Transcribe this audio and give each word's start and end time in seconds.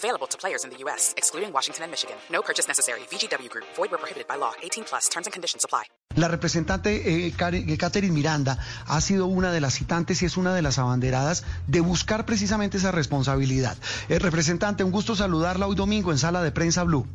Available 0.00 0.26
to 0.28 0.38
players 0.38 0.64
in 0.64 0.70
the 0.70 0.78
U.S., 0.84 1.12
excluding 1.18 1.52
Washington 1.52 1.84
and 1.84 1.90
Michigan. 1.90 2.16
No 2.30 2.40
purchase 2.40 2.66
necessary. 2.66 3.00
VGW 3.10 3.50
Group. 3.50 3.66
Void 3.76 3.90
where 3.90 3.98
prohibited 3.98 4.26
by 4.26 4.36
law. 4.36 4.52
18 4.62 4.84
plus. 4.84 5.10
Terms 5.10 5.26
and 5.26 5.32
conditions 5.34 5.62
apply. 5.62 5.84
La 6.16 6.28
representante 6.28 6.90
eh, 6.90 7.26
eh, 7.26 7.76
Catherine 7.76 8.14
Miranda 8.14 8.58
ha 8.86 9.00
sido 9.02 9.26
una 9.26 9.52
de 9.52 9.60
las 9.60 9.74
citantes 9.74 10.22
y 10.22 10.24
es 10.24 10.38
una 10.38 10.54
de 10.54 10.62
las 10.62 10.78
abanderadas 10.78 11.44
de 11.66 11.80
buscar 11.80 12.24
precisamente 12.24 12.78
esa 12.78 12.92
responsabilidad. 12.92 13.76
Eh, 14.08 14.18
representante, 14.18 14.84
un 14.84 14.90
gusto 14.90 15.14
saludarla 15.14 15.66
hoy 15.66 15.76
domingo 15.76 16.12
en 16.12 16.18
Sala 16.18 16.42
de 16.42 16.50
Prensa 16.50 16.82
Blue. 16.84 17.06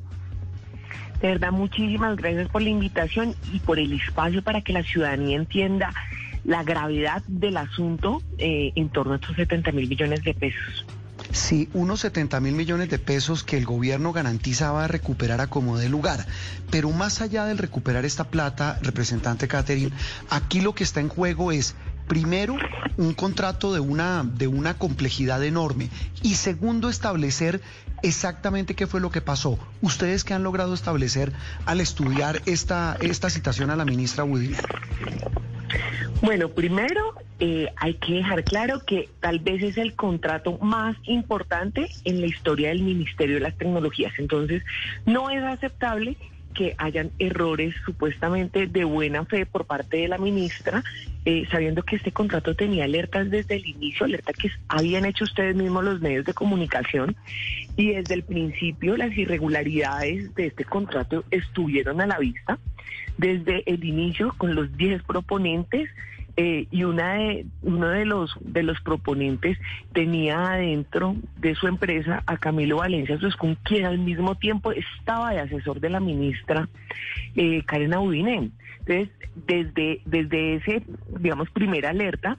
De 1.22 1.30
verdad, 1.30 1.52
muchísimas 1.52 2.16
gracias 2.18 2.50
por 2.50 2.62
la 2.62 2.70
invitación 2.70 3.36
y 3.52 3.60
por 3.62 3.80
el 3.80 3.94
espacio 3.94 4.44
para 4.44 4.62
que 4.62 4.74
la 4.74 4.84
ciudadanía 4.84 5.38
entienda 5.38 5.92
la 6.44 6.64
gravedad 6.64 7.24
del 7.28 7.58
asunto 7.58 8.22
eh, 8.38 8.72
en 8.76 8.90
torno 8.90 9.14
a 9.14 9.16
estos 9.16 9.36
70 9.36 9.72
mil 9.72 9.90
millones 9.90 10.24
de 10.24 10.36
pesos. 10.36 10.86
Sí, 11.36 11.68
unos 11.74 12.00
70 12.00 12.40
mil 12.40 12.56
millones 12.56 12.90
de 12.90 12.98
pesos 12.98 13.44
que 13.44 13.58
el 13.58 13.66
gobierno 13.66 14.14
garantiza 14.14 14.72
va 14.72 14.86
a 14.86 14.88
recuperar 14.88 15.42
a 15.42 15.48
como 15.48 15.78
de 15.78 15.90
lugar. 15.90 16.26
Pero 16.72 16.90
más 16.92 17.20
allá 17.20 17.44
del 17.44 17.58
recuperar 17.58 18.06
esta 18.06 18.30
plata, 18.30 18.80
representante 18.82 19.50
Catherine, 19.50 19.92
aquí 20.30 20.62
lo 20.62 20.74
que 20.74 20.86
está 20.86 21.02
en 21.02 21.10
juego 21.10 21.52
es, 21.52 21.76
primero, 22.08 22.56
un 22.96 23.14
contrato 23.14 23.74
de 23.74 23.82
una, 23.82 24.24
de 24.24 24.48
una 24.48 24.78
complejidad 24.78 25.44
enorme. 25.44 25.90
Y 26.22 26.36
segundo, 26.36 26.88
establecer 26.88 27.60
exactamente 28.02 28.74
qué 28.74 28.88
fue 28.88 29.02
lo 29.02 29.12
que 29.12 29.20
pasó. 29.20 29.60
Ustedes 29.82 30.24
que 30.24 30.34
han 30.34 30.44
logrado 30.44 30.74
establecer 30.74 31.34
al 31.66 31.82
estudiar 31.82 32.42
esta, 32.46 32.96
esta 33.02 33.30
citación 33.30 33.72
a 33.72 33.76
la 33.76 33.84
ministra 33.84 34.24
Woody. 34.24 34.56
Bueno, 36.22 36.48
primero 36.48 37.25
eh, 37.40 37.68
hay 37.76 37.96
que 37.96 38.14
dejar 38.14 38.44
claro 38.44 38.86
que 38.86 39.10
tal 39.20 39.40
vez 39.40 39.62
es 39.62 39.78
el 39.78 39.94
contrato 39.96 40.58
más 40.60 40.96
importante 41.04 41.90
en 42.06 42.22
la 42.22 42.28
historia 42.28 42.70
del 42.70 42.82
Ministerio 42.82 43.36
de 43.36 43.42
las 43.42 43.58
Tecnologías. 43.58 44.14
Entonces, 44.18 44.64
no 45.06 45.30
es 45.30 45.44
aceptable 45.44 46.18
que 46.56 46.74
hayan 46.78 47.12
errores 47.20 47.76
supuestamente 47.86 48.66
de 48.66 48.86
buena 48.86 49.26
fe 49.26 49.46
por 49.46 49.66
parte 49.66 49.98
de 49.98 50.08
la 50.08 50.18
ministra, 50.18 50.84
eh, 51.26 51.46
sabiendo 51.52 51.84
que 51.84 51.98
este 51.98 52.14
contrato 52.14 52.56
tenía 52.56 52.86
alertas 52.86 53.30
desde 53.30 53.56
el 53.56 53.68
inicio, 53.68 54.06
alertas 54.06 54.38
que 54.38 54.50
habían 54.70 55.06
hecho 55.06 55.26
ustedes 55.26 55.56
mismos 55.56 55.84
los 55.84 56.00
medios 56.00 56.26
de 56.26 56.34
comunicación, 56.34 57.18
y 57.76 57.94
desde 57.94 58.16
el 58.16 58.24
principio 58.24 58.96
las 58.96 59.16
irregularidades 59.18 60.34
de 60.36 60.48
este 60.48 60.64
contrato 60.64 61.26
estuvieron 61.30 62.00
a 62.00 62.08
la 62.08 62.18
vista. 62.18 62.58
Desde 63.18 63.64
el 63.70 63.84
inicio, 63.84 64.34
con 64.38 64.56
los 64.56 64.76
10 64.78 65.04
proponentes, 65.04 65.90
eh, 66.38 66.68
y 66.70 66.84
una 66.84 67.14
de, 67.14 67.46
uno 67.62 67.88
de 67.88 68.06
los, 68.06 68.36
de 68.42 68.64
los 68.64 68.82
proponentes 68.82 69.58
tenía 69.94 70.52
adentro 70.52 71.16
de 71.38 71.56
su 71.56 71.68
empresa 71.68 72.24
a 72.26 72.38
Camilo 72.38 72.78
Valencia 72.78 73.18
Suescún, 73.18 73.58
quien 73.64 73.86
al 73.86 74.00
mismo 74.00 74.36
tiempo 74.36 74.72
estaba 74.74 75.32
de 75.32 75.40
asesor 75.40 75.80
de 75.80 75.90
la 75.90 76.02
ministra 76.02 76.68
eh, 77.36 77.64
Karen 77.66 77.94
Audinen. 77.94 78.52
Entonces, 78.80 79.10
desde, 79.48 80.02
desde 80.06 80.56
ese, 80.56 80.84
digamos, 81.20 81.50
primera 81.52 81.90
alerta, 81.90 82.38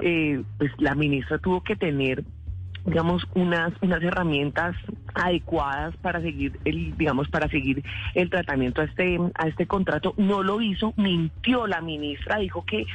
eh, 0.00 0.42
pues 0.58 0.72
la 0.78 0.94
ministra 0.94 1.38
tuvo 1.38 1.62
que 1.62 1.76
tener 1.76 2.24
digamos 2.84 3.26
unas 3.34 3.72
unas 3.82 4.02
herramientas 4.02 4.76
adecuadas 5.14 5.96
para 5.98 6.20
seguir 6.20 6.58
el 6.64 6.96
digamos 6.96 7.28
para 7.28 7.48
seguir 7.48 7.82
el 8.14 8.30
tratamiento 8.30 8.80
a 8.80 8.84
este 8.84 9.18
a 9.34 9.48
este 9.48 9.66
contrato 9.66 10.14
no 10.16 10.42
lo 10.42 10.60
hizo 10.60 10.94
mintió 10.96 11.66
la 11.66 11.80
ministra 11.80 12.38
dijo 12.38 12.64
que 12.64 12.86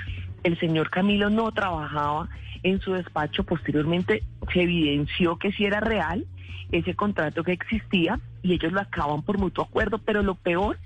el 0.44 0.59
señor 0.59 0.90
Camilo 0.90 1.30
no 1.30 1.52
trabajaba 1.52 2.30
en 2.64 2.80
su 2.80 2.94
despacho 2.94 3.44
posteriormente 3.44 4.24
se 4.54 4.62
evidenció 4.62 5.38
que 5.38 5.52
sí 5.52 5.66
era 5.66 5.80
real 5.80 6.26
ese 6.72 6.96
contrato 6.96 7.44
que 7.44 7.52
existía 7.52 8.20
y 8.42 8.54
ellos 8.54 8.72
lo 8.72 8.81
acaban 8.81 9.22
por 9.22 9.38
mutuo 9.38 9.66
acuerdo 9.66 9.98
pero 10.00 10.24
lo 10.24 10.36
peor 10.36 10.78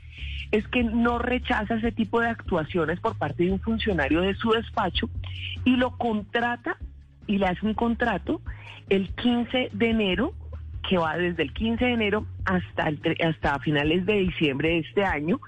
es 0.52 0.68
que 0.68 0.84
no 0.84 1.20
rechaza 1.20 1.76
ese 1.76 1.92
tipo 1.92 2.20
de 2.20 2.30
actuaciones 2.30 3.00
por 3.00 3.18
parte 3.18 3.44
de 3.44 3.52
un 3.52 3.60
funcionario 3.60 4.22
de 4.22 4.36
su 4.36 4.52
despacho 4.52 5.10
y 5.66 5.76
lo 5.76 5.98
contrata 5.98 6.78
y 7.28 7.38
le 7.38 7.48
hace 7.48 7.66
un 7.66 7.74
contrato 7.74 8.42
el 8.90 9.10
15 9.10 9.72
de 9.74 9.90
enero, 9.90 10.34
que 10.88 10.98
va 10.98 11.18
desde 11.18 11.44
el 11.44 11.54
15 11.54 11.84
de 11.84 11.92
enero 11.92 12.26
hasta, 12.46 12.88
el, 12.88 13.02
hasta 13.26 13.60
finales 13.60 14.06
de 14.06 14.14
diciembre 14.14 14.70
de 14.70 14.80
este 14.80 15.04
año, 15.04 15.42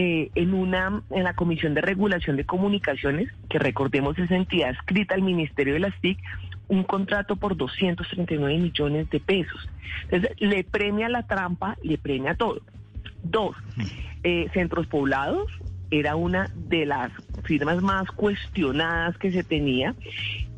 eh, 0.00 0.30
en, 0.36 0.54
una, 0.54 1.02
en 1.10 1.24
la 1.24 1.34
Comisión 1.34 1.74
de 1.74 1.80
Regulación 1.80 2.36
de 2.36 2.46
Comunicaciones, 2.46 3.32
que 3.50 3.58
recordemos 3.58 4.16
esa 4.16 4.36
entidad 4.36 4.70
escrita 4.70 5.16
al 5.16 5.22
Ministerio 5.22 5.74
de 5.74 5.80
las 5.80 6.00
TIC, 6.00 6.20
un 6.68 6.84
contrato 6.84 7.34
por 7.34 7.56
239 7.56 8.58
millones 8.58 9.10
de 9.10 9.18
pesos. 9.18 9.68
Entonces, 10.04 10.40
le 10.40 10.62
premia 10.62 11.08
la 11.08 11.24
trampa, 11.24 11.76
le 11.82 11.98
premia 11.98 12.36
todo. 12.36 12.60
Dos, 13.24 13.56
eh, 14.22 14.48
centros 14.54 14.86
poblados 14.86 15.50
era 15.90 16.14
una 16.14 16.48
de 16.54 16.86
las 16.86 17.10
firmas 17.42 17.82
más 17.82 18.08
cuestionadas 18.12 19.18
que 19.18 19.32
se 19.32 19.42
tenía 19.42 19.96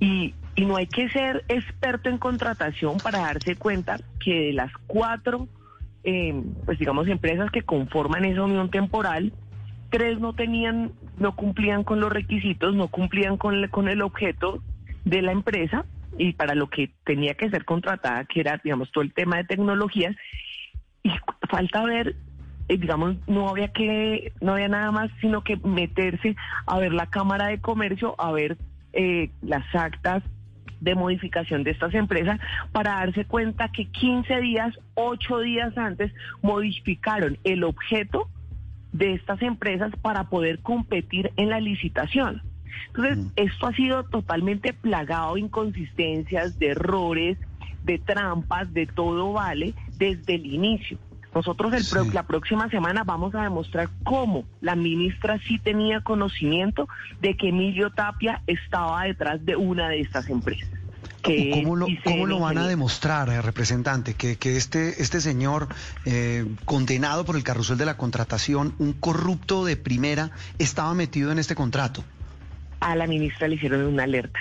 y, 0.00 0.34
y 0.54 0.66
no 0.66 0.76
hay 0.76 0.86
que 0.86 1.08
ser 1.08 1.46
experto 1.48 2.10
en 2.10 2.18
contratación 2.18 2.98
para 2.98 3.20
darse 3.20 3.56
cuenta 3.56 4.00
que 4.22 4.48
de 4.48 4.52
las 4.52 4.72
cuatro, 4.86 5.48
eh, 6.04 6.34
pues 6.64 6.78
digamos, 6.78 7.08
empresas 7.08 7.50
que 7.50 7.62
conforman 7.62 8.24
esa 8.24 8.42
unión 8.42 8.70
temporal, 8.70 9.32
tres 9.90 10.18
no 10.20 10.34
tenían, 10.34 10.92
no 11.18 11.34
cumplían 11.34 11.84
con 11.84 12.00
los 12.00 12.12
requisitos, 12.12 12.74
no 12.74 12.88
cumplían 12.88 13.36
con, 13.36 13.54
el- 13.54 13.70
con 13.70 13.88
el 13.88 14.02
objeto 14.02 14.62
de 15.04 15.22
la 15.22 15.32
empresa 15.32 15.84
y 16.18 16.32
para 16.32 16.54
lo 16.54 16.68
que 16.68 16.90
tenía 17.04 17.34
que 17.34 17.50
ser 17.50 17.64
contratada, 17.64 18.24
que 18.24 18.40
era, 18.40 18.60
digamos, 18.62 18.90
todo 18.92 19.02
el 19.02 19.12
tema 19.14 19.36
de 19.36 19.44
tecnologías, 19.44 20.14
y 21.02 21.10
falta 21.50 21.82
ver 21.84 22.16
eh, 22.68 22.76
digamos 22.76 23.16
no 23.26 23.48
había 23.48 23.68
que 23.68 24.32
no 24.40 24.52
había 24.52 24.68
nada 24.68 24.90
más 24.90 25.10
sino 25.20 25.42
que 25.42 25.56
meterse 25.64 26.36
a 26.66 26.78
ver 26.78 26.92
la 26.92 27.06
cámara 27.06 27.46
de 27.48 27.58
comercio 27.60 28.14
a 28.18 28.30
ver 28.32 28.58
eh, 28.92 29.30
las 29.40 29.64
actas 29.74 30.22
de 30.80 30.94
modificación 30.94 31.62
de 31.64 31.72
estas 31.72 31.94
empresas 31.94 32.40
para 32.72 32.92
darse 32.92 33.24
cuenta 33.24 33.70
que 33.70 33.86
15 33.86 34.40
días, 34.40 34.78
8 34.94 35.40
días 35.40 35.76
antes 35.76 36.12
modificaron 36.42 37.38
el 37.44 37.64
objeto 37.64 38.28
de 38.92 39.14
estas 39.14 39.40
empresas 39.42 39.92
para 40.02 40.24
poder 40.24 40.60
competir 40.60 41.32
en 41.36 41.50
la 41.50 41.60
licitación. 41.60 42.42
Entonces, 42.88 43.32
esto 43.36 43.66
ha 43.66 43.74
sido 43.74 44.04
totalmente 44.04 44.72
plagado 44.72 45.34
de 45.34 45.40
inconsistencias, 45.40 46.58
de 46.58 46.68
errores, 46.68 47.38
de 47.84 47.98
trampas, 47.98 48.72
de 48.72 48.86
todo 48.86 49.32
vale 49.32 49.74
desde 49.96 50.34
el 50.34 50.46
inicio. 50.46 50.98
Nosotros 51.34 51.72
el 51.74 51.84
pro- 51.86 52.12
la 52.12 52.24
próxima 52.24 52.68
semana 52.70 53.04
vamos 53.04 53.34
a 53.34 53.42
demostrar 53.42 53.88
cómo 54.02 54.44
la 54.60 54.74
ministra 54.74 55.38
sí 55.46 55.58
tenía 55.58 56.00
conocimiento 56.00 56.88
de 57.20 57.36
que 57.36 57.50
Emilio 57.50 57.90
Tapia 57.90 58.42
estaba 58.46 59.04
detrás 59.04 59.44
de 59.44 59.54
una 59.56 59.88
de 59.88 60.00
estas 60.00 60.28
empresas. 60.28 60.68
que 61.22 61.50
¿Cómo 61.52 61.76
lo, 61.76 61.86
cómo 62.02 62.26
lo 62.26 62.40
van 62.40 62.58
a 62.58 62.66
demostrar, 62.66 63.28
eh, 63.28 63.40
representante? 63.42 64.14
Que, 64.14 64.36
que 64.36 64.56
este, 64.56 65.00
este 65.02 65.20
señor 65.20 65.68
eh, 66.04 66.46
condenado 66.64 67.24
por 67.24 67.36
el 67.36 67.44
carrusel 67.44 67.76
de 67.78 67.84
la 67.84 67.96
contratación, 67.96 68.74
un 68.78 68.92
corrupto 68.94 69.64
de 69.64 69.76
primera, 69.76 70.30
estaba 70.58 70.94
metido 70.94 71.30
en 71.30 71.38
este 71.38 71.54
contrato. 71.54 72.02
A 72.80 72.96
la 72.96 73.06
ministra 73.06 73.46
le 73.48 73.56
hicieron 73.56 73.82
una 73.84 74.04
alerta 74.04 74.40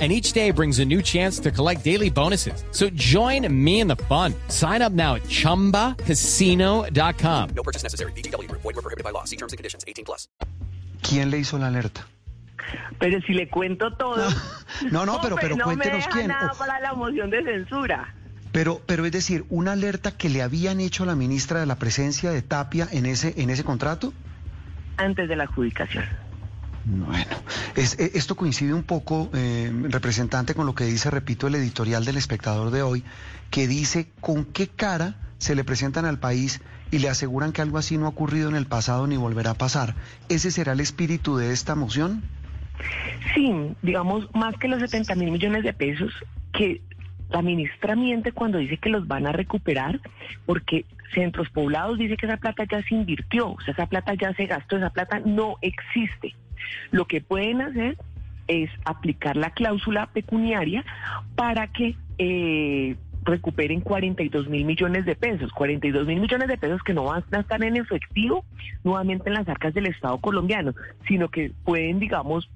And 0.00 0.10
each 0.10 0.32
day 0.32 0.50
brings 0.50 0.80
a 0.80 0.84
new 0.84 1.00
chance 1.02 1.38
to 1.42 1.52
collect 1.52 1.84
daily 1.84 2.10
bonuses. 2.10 2.64
So 2.72 2.90
join 2.96 3.46
me 3.48 3.78
in 3.80 3.86
the 3.86 3.94
fun. 4.08 4.34
Sign 4.48 4.82
up 4.82 4.92
now 4.92 5.14
at 5.14 5.22
chumbacasino.com. 5.28 7.50
No 7.54 7.62
purchase 7.62 7.84
necessary. 7.84 8.10
Group. 8.12 8.62
Void 8.62 8.74
were 8.74 8.82
prohibited 8.82 9.04
by 9.04 9.10
law. 9.12 9.22
See 9.24 9.36
terms 9.36 9.52
and 9.52 9.58
conditions. 9.58 9.84
18 9.86 10.04
plus. 10.04 10.28
¿Quién 11.02 11.30
le 11.30 11.38
hizo 11.38 11.58
la 11.58 11.68
alerta? 11.68 12.06
Pero 12.98 13.20
si 13.26 13.34
le 13.34 13.48
cuento 13.48 13.92
todo. 13.96 14.26
No, 14.90 15.06
no, 15.06 15.20
pero, 15.22 15.36
pero 15.36 15.54
no 15.56 15.64
cuéntenos 15.66 15.92
me 15.92 15.96
deja 15.98 16.10
quién. 16.10 16.26
nada 16.28 16.50
O- 16.52 16.58
para 16.58 16.80
la 16.80 16.94
moción 16.94 17.30
de 17.30 17.44
censura. 17.44 18.12
Pero, 18.50 18.80
pero 18.86 19.06
es 19.06 19.12
decir, 19.12 19.44
una 19.48 19.70
alerta 19.72 20.10
que 20.16 20.28
le 20.28 20.42
habían 20.42 20.80
hecho 20.80 21.04
a 21.04 21.06
la 21.06 21.14
ministra 21.14 21.60
de 21.60 21.66
la 21.66 21.76
presencia 21.76 22.30
de 22.32 22.42
Tapia 22.42 22.88
en 22.90 23.06
ese, 23.06 23.34
en 23.40 23.50
ese 23.50 23.62
contrato. 23.62 24.12
Antes 24.96 25.28
de 25.28 25.36
la 25.36 25.44
adjudicación. 25.44 26.04
Bueno, 26.84 27.36
es, 27.76 27.98
e, 27.98 28.12
esto 28.14 28.36
coincide 28.36 28.74
un 28.74 28.82
poco, 28.82 29.30
eh, 29.34 29.72
representante, 29.88 30.54
con 30.54 30.66
lo 30.66 30.74
que 30.74 30.84
dice, 30.84 31.10
repito, 31.10 31.46
el 31.46 31.54
editorial 31.54 32.04
del 32.04 32.16
espectador 32.16 32.70
de 32.70 32.82
hoy, 32.82 33.04
que 33.50 33.66
dice 33.66 34.08
con 34.20 34.44
qué 34.44 34.68
cara 34.68 35.16
se 35.38 35.54
le 35.54 35.64
presentan 35.64 36.04
al 36.04 36.18
país 36.18 36.60
y 36.90 36.98
le 36.98 37.08
aseguran 37.08 37.52
que 37.52 37.62
algo 37.62 37.78
así 37.78 37.96
no 37.96 38.06
ha 38.06 38.10
ocurrido 38.10 38.48
en 38.48 38.56
el 38.56 38.66
pasado 38.66 39.06
ni 39.06 39.16
volverá 39.16 39.52
a 39.52 39.54
pasar. 39.54 39.94
¿Ese 40.28 40.50
será 40.50 40.72
el 40.72 40.80
espíritu 40.80 41.36
de 41.36 41.52
esta 41.52 41.74
moción? 41.74 42.22
Sí, 43.34 43.50
digamos, 43.82 44.28
más 44.34 44.54
que 44.56 44.68
los 44.68 44.80
70 44.80 45.14
mil 45.14 45.30
millones 45.30 45.64
de 45.64 45.72
pesos, 45.72 46.12
que 46.52 46.82
la 47.30 47.42
ministra 47.42 47.96
miente 47.96 48.32
cuando 48.32 48.58
dice 48.58 48.76
que 48.76 48.90
los 48.90 49.08
van 49.08 49.26
a 49.26 49.32
recuperar, 49.32 50.00
porque 50.46 50.84
Centros 51.14 51.48
Poblados 51.50 51.98
dice 51.98 52.16
que 52.16 52.26
esa 52.26 52.36
plata 52.36 52.64
ya 52.70 52.82
se 52.82 52.94
invirtió, 52.94 53.52
o 53.52 53.60
sea, 53.60 53.72
esa 53.72 53.86
plata 53.86 54.14
ya 54.14 54.34
se 54.34 54.46
gastó, 54.46 54.76
esa 54.76 54.90
plata 54.90 55.20
no 55.24 55.56
existe. 55.62 56.34
Lo 56.90 57.06
que 57.06 57.20
pueden 57.20 57.62
hacer 57.62 57.96
es 58.46 58.70
aplicar 58.84 59.36
la 59.36 59.50
cláusula 59.50 60.06
pecuniaria 60.06 60.84
para 61.34 61.68
que 61.68 61.96
eh, 62.18 62.96
recuperen 63.24 63.80
42 63.80 64.48
mil 64.48 64.64
millones 64.64 65.06
de 65.06 65.16
pesos, 65.16 65.50
42 65.52 66.06
mil 66.06 66.20
millones 66.20 66.48
de 66.48 66.58
pesos 66.58 66.82
que 66.82 66.94
no 66.94 67.04
van 67.04 67.24
a 67.32 67.40
estar 67.40 67.62
en 67.64 67.76
efectivo 67.76 68.44
nuevamente 68.84 69.28
en 69.28 69.34
las 69.34 69.48
arcas 69.48 69.74
del 69.74 69.86
Estado 69.86 70.18
colombiano, 70.18 70.74
sino 71.08 71.28
que 71.28 71.52
pueden, 71.64 71.98
digamos, 71.98 72.50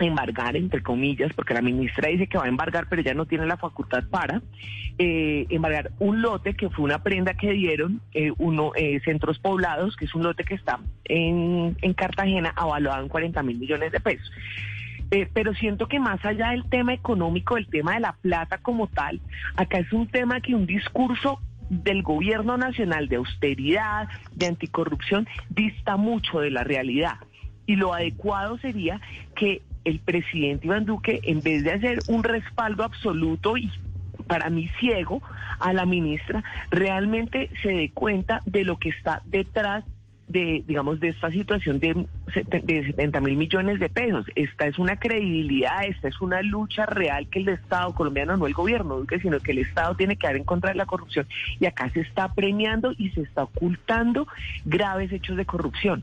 embargar, 0.00 0.56
entre 0.56 0.82
comillas, 0.82 1.32
porque 1.34 1.54
la 1.54 1.62
ministra 1.62 2.08
dice 2.08 2.26
que 2.26 2.38
va 2.38 2.44
a 2.44 2.48
embargar, 2.48 2.86
pero 2.88 3.02
ya 3.02 3.14
no 3.14 3.26
tiene 3.26 3.46
la 3.46 3.56
facultad 3.56 4.04
para, 4.08 4.42
eh, 4.98 5.46
embargar 5.50 5.90
un 5.98 6.22
lote 6.22 6.54
que 6.54 6.70
fue 6.70 6.84
una 6.84 7.02
prenda 7.02 7.34
que 7.34 7.52
dieron 7.52 8.00
eh, 8.12 8.32
uno 8.38 8.72
eh, 8.76 9.00
Centros 9.04 9.38
Poblados, 9.38 9.96
que 9.96 10.04
es 10.04 10.14
un 10.14 10.22
lote 10.22 10.44
que 10.44 10.54
está 10.54 10.80
en, 11.04 11.76
en 11.80 11.94
Cartagena, 11.94 12.52
avaluado 12.56 13.02
en 13.02 13.08
40 13.08 13.42
mil 13.42 13.58
millones 13.58 13.92
de 13.92 14.00
pesos. 14.00 14.30
Eh, 15.10 15.28
pero 15.32 15.54
siento 15.54 15.86
que 15.86 16.00
más 16.00 16.24
allá 16.24 16.50
del 16.50 16.64
tema 16.68 16.92
económico, 16.92 17.56
el 17.56 17.68
tema 17.68 17.94
de 17.94 18.00
la 18.00 18.14
plata 18.14 18.58
como 18.58 18.88
tal, 18.88 19.20
acá 19.56 19.78
es 19.78 19.92
un 19.92 20.08
tema 20.08 20.40
que 20.40 20.54
un 20.54 20.66
discurso 20.66 21.40
del 21.70 22.02
gobierno 22.02 22.56
nacional 22.56 23.08
de 23.08 23.16
austeridad, 23.16 24.08
de 24.34 24.46
anticorrupción, 24.46 25.28
dista 25.50 25.96
mucho 25.96 26.40
de 26.40 26.50
la 26.50 26.64
realidad. 26.64 27.18
Y 27.66 27.76
lo 27.76 27.94
adecuado 27.94 28.58
sería 28.58 29.00
que 29.36 29.62
el 29.84 30.00
presidente 30.00 30.66
Iván 30.66 30.84
Duque, 30.84 31.20
en 31.22 31.40
vez 31.40 31.64
de 31.64 31.72
hacer 31.72 31.98
un 32.08 32.22
respaldo 32.22 32.84
absoluto 32.84 33.56
y 33.56 33.70
para 34.26 34.50
mí 34.50 34.70
ciego 34.80 35.22
a 35.58 35.72
la 35.72 35.86
ministra, 35.86 36.42
realmente 36.70 37.50
se 37.62 37.68
dé 37.70 37.90
cuenta 37.92 38.40
de 38.46 38.64
lo 38.64 38.78
que 38.78 38.88
está 38.88 39.22
detrás 39.26 39.84
de, 40.28 40.64
digamos, 40.66 41.00
de 41.00 41.08
esta 41.08 41.30
situación 41.30 41.78
de, 41.80 42.06
de 42.34 42.86
70 42.86 43.20
mil 43.20 43.36
millones 43.36 43.78
de 43.78 43.88
pesos. 43.88 44.24
Esta 44.34 44.66
es 44.66 44.78
una 44.78 44.96
credibilidad, 44.96 45.84
esta 45.84 46.08
es 46.08 46.20
una 46.20 46.42
lucha 46.42 46.86
real 46.86 47.28
que 47.28 47.40
el 47.40 47.48
Estado 47.48 47.94
colombiano, 47.94 48.36
no 48.36 48.46
el 48.46 48.54
gobierno, 48.54 49.04
sino 49.20 49.38
que 49.40 49.52
el 49.52 49.58
Estado 49.58 49.94
tiene 49.94 50.16
que 50.16 50.26
dar 50.26 50.36
en 50.36 50.44
contra 50.44 50.70
de 50.70 50.76
la 50.76 50.86
corrupción. 50.86 51.26
Y 51.60 51.66
acá 51.66 51.90
se 51.90 52.00
está 52.00 52.32
premiando 52.32 52.92
y 52.96 53.10
se 53.10 53.20
está 53.20 53.44
ocultando 53.44 54.26
graves 54.64 55.12
hechos 55.12 55.36
de 55.36 55.44
corrupción. 55.44 56.02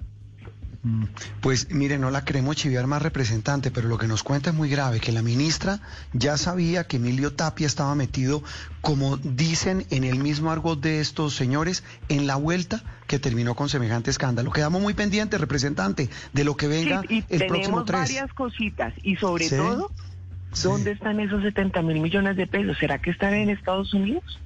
Pues 1.42 1.70
mire, 1.70 2.00
no 2.00 2.10
la 2.10 2.26
queremos 2.26 2.56
chiviar 2.56 2.88
más 2.88 3.04
representante, 3.04 3.70
pero 3.70 3.88
lo 3.88 4.00
que 4.00 4.08
nos 4.08 4.24
cuenta 4.24 4.50
es 4.50 4.56
muy 4.56 4.68
grave, 4.68 5.00
que 5.00 5.12
la 5.12 5.22
ministra 5.22 5.80
ya 6.12 6.38
sabía 6.38 6.86
que 6.88 6.98
Emilio 6.98 7.34
Tapia 7.34 7.68
estaba 7.68 7.94
metido, 7.94 8.42
como 8.82 9.18
dicen 9.18 9.86
en 9.92 10.04
el 10.04 10.18
mismo 10.18 10.50
argot 10.52 10.82
de 10.82 11.00
estos 11.00 11.36
señores, 11.36 11.84
en 12.10 12.26
la 12.26 12.36
vuelta 12.36 12.82
que 13.06 13.20
terminó 13.20 13.54
con 13.56 13.70
semejante 13.70 14.10
escándalo. 14.10 14.52
Quedamos 14.52 14.82
muy 14.82 14.96
pendientes, 14.96 15.40
representante, 15.40 16.10
de 16.34 16.44
lo 16.44 16.58
que 16.58 16.68
venga 16.68 17.04
y 17.08 17.24
el 17.30 17.46
próximo 17.46 17.84
tenemos 17.84 17.86
3. 17.86 18.00
varias 18.02 18.34
cositas 18.34 18.94
y 19.04 19.18
sobre 19.18 19.50
Sí. 19.50 19.58
todo, 19.58 19.92
Sí. 20.54 20.64
¿dónde 20.68 20.92
están 20.92 21.20
esos 21.20 21.44
70 21.44 21.82
mil 21.84 22.00
millones 22.02 22.38
de 22.38 22.48
pesos? 22.48 22.76
¿Será 22.80 23.00
que 23.00 23.12
están 23.12 23.36
en 23.36 23.50
Estados 23.52 23.94
Unidos? 23.94 24.40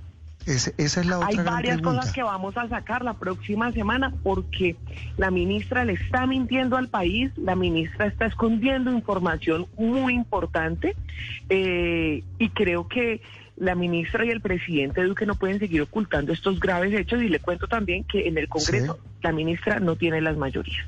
Ese- 0.45 0.73
esa 0.77 1.01
es 1.01 1.07
la 1.07 1.17
otra 1.17 1.29
Hay 1.29 1.35
varias 1.37 1.77
pregunta. 1.77 1.99
cosas 2.01 2.13
que 2.13 2.21
vamos 2.23 2.55
a 2.57 2.67
sacar 2.69 3.03
la 3.03 3.15
próxima 3.15 3.71
semana 3.71 4.13
porque 4.23 4.75
la 5.17 5.31
ministra 5.31 5.83
le 5.85 5.93
está 5.93 6.27
mintiendo 6.27 6.77
al 6.77 6.87
país, 6.87 7.31
la 7.35 7.55
ministra 7.55 8.05
está 8.07 8.25
escondiendo 8.27 8.91
información 8.91 9.65
muy 9.77 10.13
importante 10.13 10.95
eh, 11.49 12.23
y 12.37 12.49
creo 12.49 12.87
que 12.87 13.21
la 13.57 13.73
ministra 13.73 14.25
y 14.25 14.29
el 14.29 14.41
presidente 14.41 15.01
Duque 15.03 15.25
no 15.25 15.35
pueden 15.35 15.59
seguir 15.59 15.81
ocultando 15.81 16.33
estos 16.33 16.59
graves 16.59 16.93
hechos 16.93 17.21
y 17.23 17.29
le 17.29 17.39
cuento 17.39 17.67
también 17.67 18.03
que 18.03 18.27
en 18.27 18.37
el 18.37 18.47
Congreso 18.49 18.99
la 19.21 19.31
ministra 19.31 19.79
no 19.79 19.95
tiene 19.95 20.21
las 20.21 20.37
mayorías. 20.37 20.85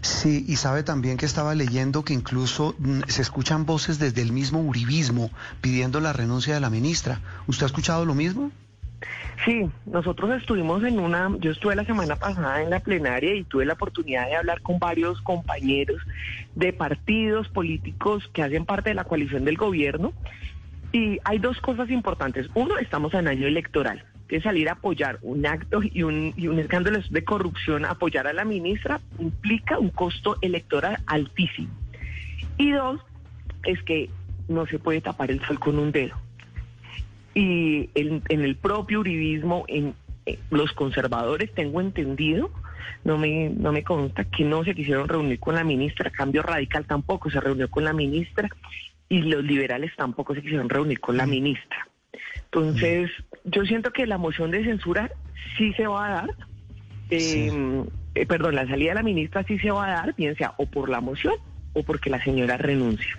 Sí, 0.00 0.44
y 0.46 0.54
sabe 0.56 0.84
también 0.84 1.16
que 1.16 1.26
estaba 1.26 1.54
leyendo 1.56 2.04
que 2.04 2.14
incluso 2.14 2.76
mm, 2.78 3.00
se 3.08 3.20
escuchan 3.22 3.66
voces 3.66 3.98
desde 3.98 4.22
el 4.22 4.32
mismo 4.32 4.60
uribismo 4.60 5.30
pidiendo 5.60 6.00
la 6.00 6.12
renuncia 6.12 6.54
de 6.54 6.60
la 6.60 6.70
ministra. 6.70 7.20
¿Usted 7.48 7.64
ha 7.64 7.66
escuchado 7.66 8.04
lo 8.04 8.14
mismo? 8.14 8.52
Sí, 9.44 9.68
nosotros 9.84 10.30
estuvimos 10.40 10.82
en 10.84 10.98
una, 10.98 11.30
yo 11.38 11.50
estuve 11.50 11.76
la 11.76 11.84
semana 11.84 12.16
pasada 12.16 12.62
en 12.62 12.70
la 12.70 12.80
plenaria 12.80 13.34
y 13.34 13.44
tuve 13.44 13.66
la 13.66 13.74
oportunidad 13.74 14.26
de 14.26 14.36
hablar 14.36 14.62
con 14.62 14.78
varios 14.78 15.20
compañeros 15.20 16.00
de 16.54 16.72
partidos 16.72 17.48
políticos 17.48 18.28
que 18.32 18.42
hacen 18.42 18.64
parte 18.64 18.90
de 18.90 18.94
la 18.94 19.04
coalición 19.04 19.44
del 19.44 19.56
gobierno. 19.56 20.12
Y 20.92 21.18
hay 21.24 21.38
dos 21.38 21.60
cosas 21.60 21.90
importantes. 21.90 22.48
Uno, 22.54 22.78
estamos 22.78 23.12
en 23.14 23.28
año 23.28 23.46
electoral. 23.46 24.04
Que 24.28 24.40
salir 24.40 24.70
a 24.70 24.72
apoyar 24.72 25.18
un 25.20 25.44
acto 25.44 25.80
y 25.82 26.02
un, 26.02 26.32
y 26.36 26.48
un 26.48 26.58
escándalo 26.58 27.00
de 27.10 27.24
corrupción, 27.24 27.84
apoyar 27.84 28.26
a 28.26 28.32
la 28.32 28.46
ministra, 28.46 29.00
implica 29.18 29.78
un 29.78 29.90
costo 29.90 30.38
electoral 30.40 30.98
altísimo. 31.06 31.68
Y 32.56 32.70
dos, 32.70 33.00
es 33.64 33.82
que 33.82 34.08
no 34.48 34.64
se 34.66 34.78
puede 34.78 35.02
tapar 35.02 35.30
el 35.30 35.44
sol 35.44 35.58
con 35.58 35.78
un 35.78 35.92
dedo 35.92 36.23
y 37.34 37.90
en, 37.94 38.22
en 38.28 38.40
el 38.42 38.56
propio 38.56 39.00
uribismo, 39.00 39.64
en, 39.68 39.94
en 40.26 40.38
los 40.50 40.72
conservadores, 40.72 41.52
tengo 41.52 41.80
entendido, 41.80 42.50
no 43.04 43.18
me, 43.18 43.50
no 43.50 43.72
me 43.72 43.82
consta 43.82 44.24
que 44.24 44.44
no 44.44 44.64
se 44.64 44.74
quisieron 44.74 45.08
reunir 45.08 45.38
con 45.40 45.54
la 45.54 45.64
ministra, 45.64 46.10
Cambio 46.10 46.42
Radical 46.42 46.86
tampoco 46.86 47.30
se 47.30 47.40
reunió 47.40 47.70
con 47.70 47.84
la 47.84 47.92
ministra 47.92 48.48
y 49.08 49.22
los 49.22 49.44
liberales 49.44 49.92
tampoco 49.96 50.34
se 50.34 50.42
quisieron 50.42 50.68
reunir 50.68 51.00
con 51.00 51.16
la 51.16 51.26
ministra. 51.26 51.88
Entonces, 52.44 53.10
yo 53.44 53.64
siento 53.64 53.92
que 53.92 54.06
la 54.06 54.18
moción 54.18 54.50
de 54.50 54.64
censura 54.64 55.10
sí 55.58 55.72
se 55.74 55.86
va 55.86 56.06
a 56.06 56.10
dar. 56.10 56.30
Eh, 57.10 57.84
eh, 58.14 58.26
perdón, 58.26 58.54
la 58.54 58.66
salida 58.66 58.90
de 58.90 58.94
la 58.94 59.02
ministra 59.02 59.42
sí 59.44 59.58
se 59.58 59.70
va 59.70 59.86
a 59.86 59.94
dar, 59.94 60.14
bien 60.14 60.36
sea 60.36 60.54
o 60.56 60.66
por 60.66 60.88
la 60.88 61.00
moción 61.00 61.34
o 61.72 61.82
porque 61.82 62.10
la 62.10 62.22
señora 62.22 62.56
renuncia. 62.56 63.18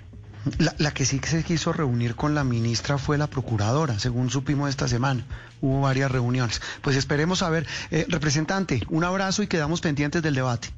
La, 0.59 0.75
la 0.77 0.91
que 0.93 1.05
sí 1.05 1.19
que 1.19 1.27
se 1.27 1.43
quiso 1.43 1.73
reunir 1.73 2.15
con 2.15 2.35
la 2.35 2.43
ministra 2.43 2.97
fue 2.97 3.17
la 3.17 3.27
procuradora, 3.27 3.99
según 3.99 4.29
supimos 4.29 4.69
esta 4.69 4.87
semana. 4.87 5.25
Hubo 5.61 5.81
varias 5.81 6.11
reuniones. 6.11 6.61
Pues 6.81 6.95
esperemos 6.95 7.41
a 7.41 7.49
ver. 7.49 7.65
Eh, 7.91 8.05
representante, 8.07 8.83
un 8.89 9.03
abrazo 9.03 9.41
y 9.43 9.47
quedamos 9.47 9.81
pendientes 9.81 10.21
del 10.21 10.35
debate. 10.35 10.69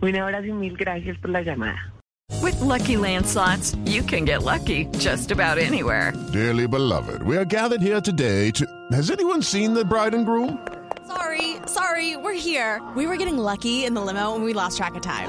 Un 0.00 0.16
abrazo 0.16 0.46
y 0.46 0.52
mil 0.52 0.76
gracias 0.76 1.16
por 1.18 1.30
la 1.30 1.42
llamada. 1.42 1.92
With 2.42 2.60
Lucky 2.60 2.96
Land 2.96 3.26
slots, 3.26 3.76
you 3.84 4.02
can 4.02 4.24
get 4.24 4.42
lucky 4.42 4.86
just 4.98 5.30
about 5.30 5.58
anywhere. 5.58 6.12
Dearly 6.32 6.66
beloved, 6.66 7.22
we 7.22 7.36
are 7.36 7.44
gathered 7.44 7.80
here 7.80 8.00
today 8.00 8.50
to. 8.52 8.66
Has 8.92 9.10
anyone 9.10 9.42
seen 9.42 9.74
the 9.74 9.84
bride 9.84 10.14
and 10.14 10.26
groom? 10.26 10.58
Sorry, 11.06 11.56
sorry, 11.66 12.16
we're 12.16 12.32
here. 12.32 12.82
We 12.96 13.06
were 13.06 13.16
getting 13.16 13.38
lucky 13.38 13.84
in 13.84 13.94
the 13.94 14.00
limo 14.00 14.34
and 14.34 14.42
we 14.42 14.52
lost 14.52 14.78
track 14.78 14.94
of 14.94 15.02
time. 15.02 15.28